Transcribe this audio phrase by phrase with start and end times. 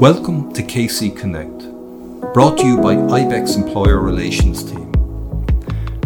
[0.00, 1.58] Welcome to KC Connect,
[2.32, 4.90] brought to you by IBEC's Employer Relations Team.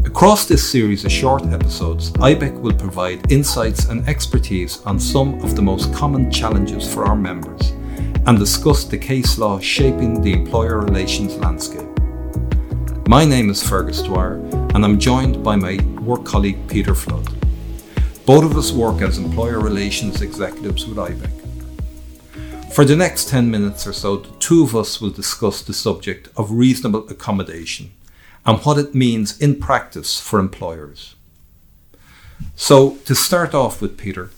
[0.04, 5.54] Across this series of short episodes, IBEC will provide insights and expertise on some of
[5.54, 7.70] the most common challenges for our members
[8.26, 11.86] and discuss the case law shaping the employer relations landscape.
[13.06, 14.40] My name is Fergus Dwyer,
[14.74, 17.28] and I'm joined by my work colleague Peter Flood.
[18.26, 21.43] Both of us work as employer relations executives with IBEC.
[22.74, 26.28] For the next 10 minutes or so, the two of us will discuss the subject
[26.36, 27.92] of reasonable accommodation
[28.44, 31.14] and what it means in practice for employers.
[32.56, 34.32] So, to start off with, Peter,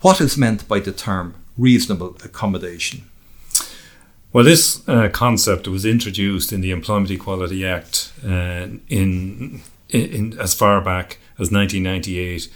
[0.00, 3.08] what is meant by the term reasonable accommodation?
[4.32, 10.54] Well, this uh, concept was introduced in the Employment Equality Act uh, in, in, as
[10.54, 12.48] far back as 1998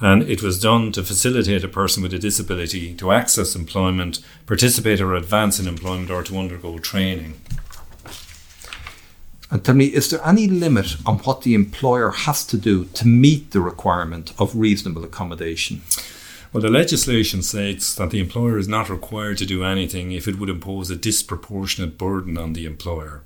[0.00, 5.00] and it was done to facilitate a person with a disability to access employment, participate
[5.00, 7.40] or advance in employment, or to undergo training.
[9.50, 13.06] And tell me, is there any limit on what the employer has to do to
[13.06, 15.82] meet the requirement of reasonable accommodation?
[16.52, 20.38] Well, the legislation states that the employer is not required to do anything if it
[20.38, 23.24] would impose a disproportionate burden on the employer.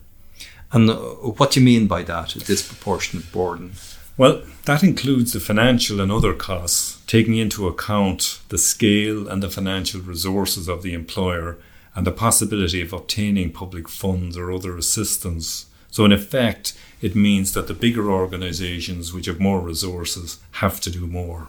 [0.73, 3.73] And uh, what do you mean by that, a disproportionate burden?
[4.19, 9.51] Well, that includes the financial and other costs, taking into account the scale and the
[9.51, 11.59] financial resources of the employer
[11.95, 15.67] and the possibility of obtaining public funds or other assistance.
[15.91, 16.73] So, in effect,
[17.03, 21.49] it means that the bigger organisations which have more resources have to do more.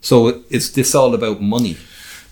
[0.00, 1.76] So, is this all about money?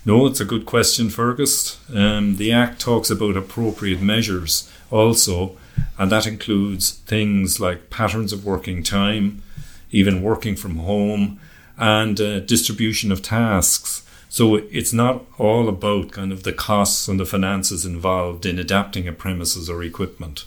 [0.05, 1.79] No, it's a good question, Fergus.
[1.93, 5.57] Um, the Act talks about appropriate measures also
[5.97, 9.43] and that includes things like patterns of working time,
[9.91, 11.39] even working from home,
[11.77, 14.03] and uh, distribution of tasks.
[14.27, 19.07] So it's not all about kind of the costs and the finances involved in adapting
[19.07, 20.45] a premises or equipment.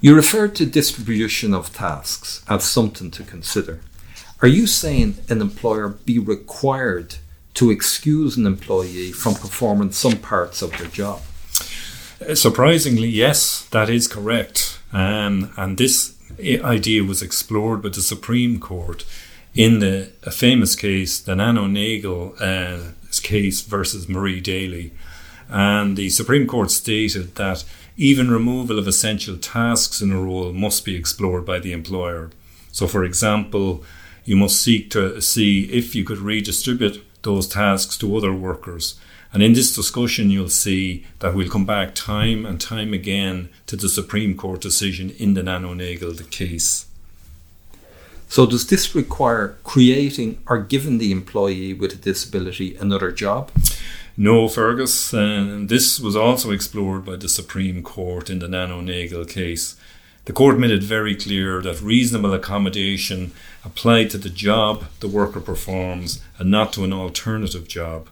[0.00, 3.80] You referred to distribution of tasks as something to consider.
[4.42, 7.16] Are you saying an employer be required
[7.54, 11.20] to excuse an employee from performing some parts of their job?
[12.34, 14.80] Surprisingly, yes, that is correct.
[14.92, 19.04] Um, and this idea was explored by the Supreme Court
[19.54, 22.78] in the a famous case, the Nano Nagle uh,
[23.22, 24.92] case versus Marie Daly.
[25.48, 27.64] And the Supreme Court stated that
[27.96, 32.30] even removal of essential tasks in a role must be explored by the employer.
[32.70, 33.82] So, for example,
[34.24, 38.98] you must seek to see if you could redistribute those tasks to other workers
[39.32, 43.76] and in this discussion, you'll see that we'll come back time and time again to
[43.76, 46.86] the Supreme Court decision in the Nano Nagle case.
[48.30, 53.50] So, does this require creating or giving the employee with a disability another job?
[54.16, 55.14] No, Fergus.
[55.14, 59.76] Uh, this was also explored by the Supreme Court in the Nano Nagle case.
[60.24, 63.32] The court made it very clear that reasonable accommodation
[63.64, 68.08] applied to the job the worker performs and not to an alternative job.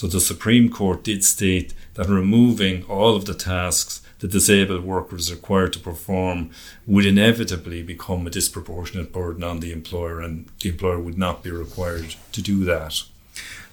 [0.00, 5.16] So the Supreme Court did state that removing all of the tasks the disabled worker
[5.16, 6.52] is required to perform
[6.86, 11.50] would inevitably become a disproportionate burden on the employer, and the employer would not be
[11.50, 13.02] required to do that.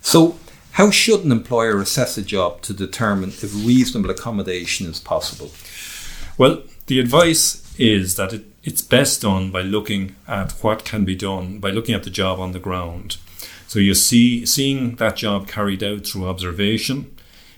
[0.01, 0.37] So,
[0.73, 5.51] how should an employer assess a job to determine if reasonable accommodation is possible?
[6.37, 11.15] Well, the advice is that it, it's best done by looking at what can be
[11.15, 13.15] done, by looking at the job on the ground.
[13.67, 17.13] So you see, seeing that job carried out through observation,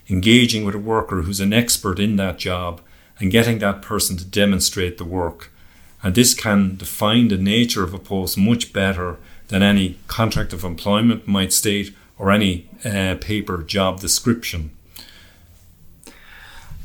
[0.10, 2.82] engaging with a worker who's an expert in that job,
[3.20, 5.52] and getting that person to demonstrate the work.
[6.02, 9.18] And this can define the nature of a post much better
[9.50, 14.72] than any contract of employment might state or any uh, paper job description.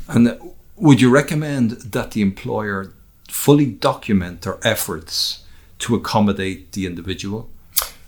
[0.06, 0.38] And
[0.76, 2.92] would you recommend that the employer
[3.28, 5.44] fully document their efforts
[5.78, 7.50] to accommodate the individual?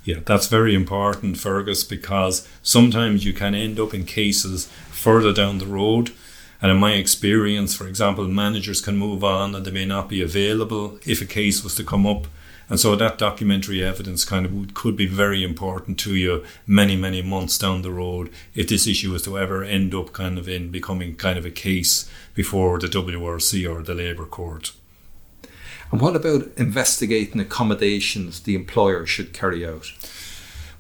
[0.07, 5.59] Yeah, that's very important, Fergus, because sometimes you can end up in cases further down
[5.59, 6.13] the road.
[6.63, 10.23] And in my experience, for example, managers can move on and they may not be
[10.23, 12.29] available if a case was to come up.
[12.69, 17.21] And so that documentary evidence kind of could be very important to you many, many
[17.21, 20.71] months down the road if this issue was to ever end up kind of in
[20.71, 24.71] becoming kind of a case before the WRC or the Labour Court.
[25.91, 29.93] And what about investigating accommodations the employer should carry out?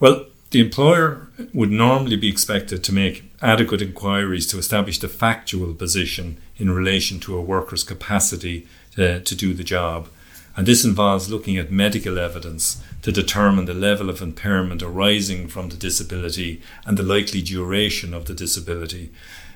[0.00, 5.74] Well, the employer would normally be expected to make adequate inquiries to establish the factual
[5.74, 10.08] position in relation to a worker's capacity to, to do the job.
[10.56, 15.68] And this involves looking at medical evidence to determine the level of impairment arising from
[15.68, 19.10] the disability and the likely duration of the disability.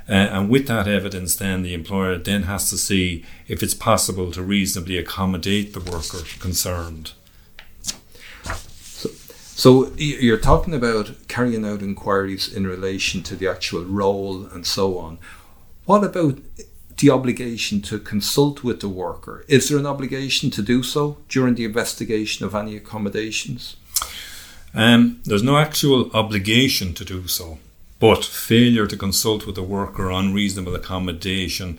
[0.08, 4.30] Uh, and with that evidence, then the employer then has to see if it's possible
[4.32, 7.12] to reasonably accommodate the worker concerned.
[8.44, 14.66] So, so you're talking about carrying out inquiries in relation to the actual role and
[14.66, 15.18] so on.
[15.86, 16.38] What about
[17.00, 19.44] the obligation to consult with the worker.
[19.48, 23.76] Is there an obligation to do so during the investigation of any accommodations?
[24.74, 27.58] Um, there's no actual obligation to do so,
[27.98, 31.78] but failure to consult with the worker on reasonable accommodation,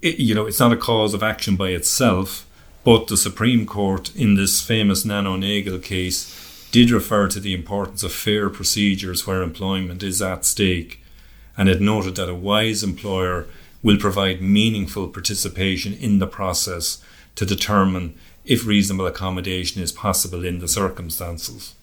[0.00, 2.46] it, you know, it's not a cause of action by itself.
[2.82, 8.02] But the Supreme Court, in this famous Nano Nagle case, did refer to the importance
[8.02, 11.02] of fair procedures where employment is at stake,
[11.58, 13.46] and it noted that a wise employer
[13.82, 17.02] will provide meaningful participation in the process
[17.34, 21.74] to determine if reasonable accommodation is possible in the circumstances.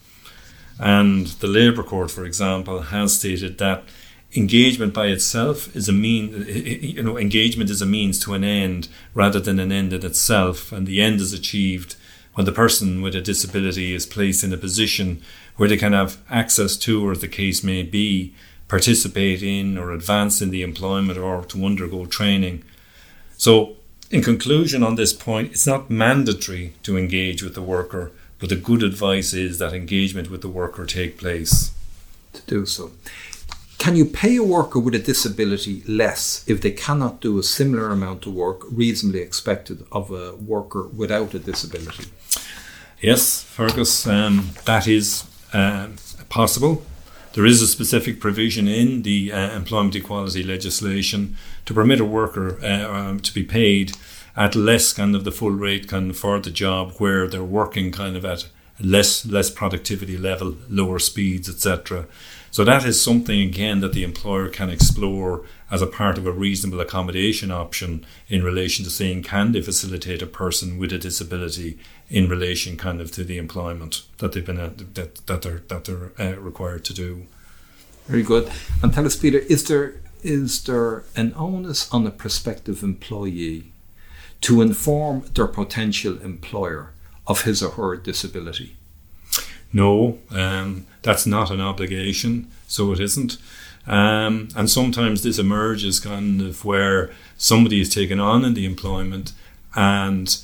[0.79, 3.83] And the Labour Court, for example, has stated that
[4.35, 8.89] engagement by itself is a mean you know engagement is a means to an end
[9.13, 11.95] rather than an end in itself and the end is achieved
[12.33, 15.21] when the person with a disability is placed in a position
[15.55, 18.35] where they can have access to or the case may be
[18.67, 22.63] participate in or advance in the employment or to undergo training.
[23.37, 23.75] So,
[24.09, 28.55] in conclusion on this point, it's not mandatory to engage with the worker, but the
[28.55, 31.71] good advice is that engagement with the worker take place.
[32.33, 32.91] To do so.
[33.77, 37.89] Can you pay a worker with a disability less if they cannot do a similar
[37.91, 42.05] amount of work reasonably expected of a worker without a disability?
[42.99, 45.89] Yes, Fergus, um, that is uh,
[46.29, 46.83] possible.
[47.37, 52.57] There is a specific provision in the uh, employment equality legislation to permit a worker
[52.63, 53.91] uh, um, to be paid
[54.35, 57.91] at less kind of the full rate kind of for the job where they're working
[57.91, 58.49] kind of at
[58.79, 62.07] less less productivity level, lower speeds, etc.
[62.57, 66.31] So that is something again that the employer can explore as a part of a
[66.31, 71.77] reasonable accommodation option in relation to saying can they facilitate a person with a disability
[72.09, 75.85] in relation kind of to the employment that they've been uh, that that they're that
[75.85, 77.27] they're uh, required to do.
[78.07, 78.51] Very good.
[78.81, 83.71] And tell us, Peter, is there is there an onus on a prospective employee
[84.41, 86.95] to inform their potential employer
[87.27, 88.76] of his or her disability?
[89.77, 93.37] No, um, that's not an obligation, so it isn't.
[93.85, 99.33] Um, and sometimes this emerges kind of where somebody is taken on in the employment
[99.75, 100.35] and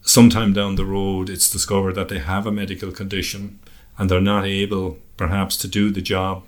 [0.00, 3.60] sometime down the road it's discovered that they have a medical condition
[3.98, 6.44] and they're not able perhaps to do the job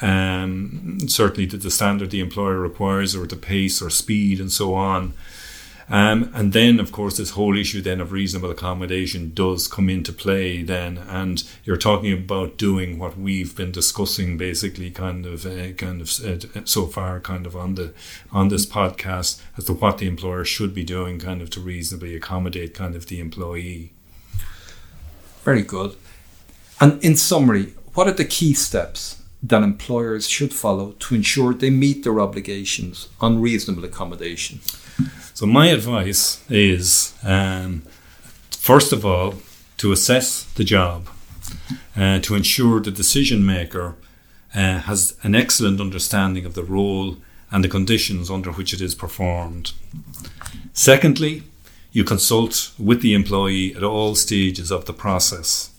[0.00, 4.74] um, certainly to the standard the employer requires or the pace or speed and so
[4.74, 5.12] on
[5.92, 10.10] um, and then, of course, this whole issue then of reasonable accommodation does come into
[10.10, 15.72] play then, and you're talking about doing what we've been discussing, basically, kind of, uh,
[15.72, 17.92] kind of uh, so far, kind of on the
[18.30, 22.16] on this podcast as to what the employer should be doing, kind of to reasonably
[22.16, 23.92] accommodate kind of the employee.
[25.44, 25.94] Very good.
[26.80, 31.68] And in summary, what are the key steps that employers should follow to ensure they
[31.68, 34.60] meet their obligations on reasonable accommodation?
[35.42, 37.82] So my advice is, um,
[38.52, 39.34] first of all,
[39.78, 41.08] to assess the job,
[41.96, 43.96] uh, to ensure the decision maker
[44.54, 47.16] uh, has an excellent understanding of the role
[47.50, 49.72] and the conditions under which it is performed.
[50.74, 51.42] Secondly,
[51.90, 55.72] you consult with the employee at all stages of the process.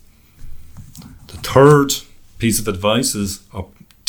[1.28, 1.94] The third
[2.38, 3.46] piece of advice is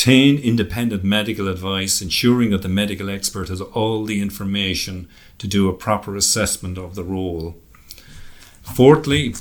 [0.05, 5.09] obtain independent medical advice, ensuring that the medical expert has all the information
[5.39, 7.55] to do a proper assessment of the role.
[8.61, 9.33] Fourthly,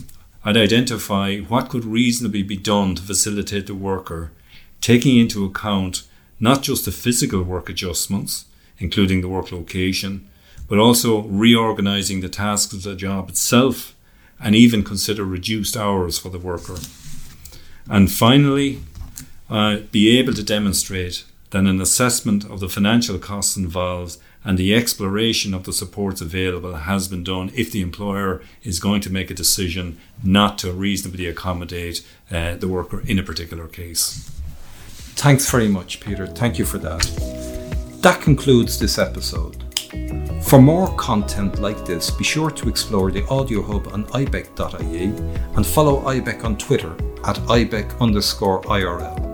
[0.43, 4.33] I'd identify what could reasonably be done to facilitate the worker,
[4.81, 6.05] taking into account
[6.41, 8.47] not just the physical work adjustments,
[8.79, 10.27] including the work location,
[10.67, 13.95] but also reorganizing the tasks of the job itself
[14.41, 16.79] and even consider reduced hours for the worker.
[17.87, 18.81] And finally,
[19.51, 24.75] uh, be able to demonstrate that an assessment of the financial costs involved and the
[24.75, 29.31] exploration of the supports available has been done if the employer is going to make
[29.31, 34.31] a decision not to reasonably accommodate uh, the worker in a particular case.
[35.17, 36.27] Thanks very much, Peter.
[36.27, 37.03] Thank you for that.
[38.03, 39.63] That concludes this episode.
[40.43, 45.05] For more content like this, be sure to explore the audio hub on ibec.ie
[45.57, 46.93] and follow ibec on Twitter
[47.25, 49.34] at ibec underscore IRL.